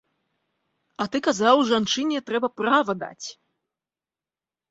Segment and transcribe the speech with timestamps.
[1.03, 3.27] А ты казаў жанчыне трэба права даць.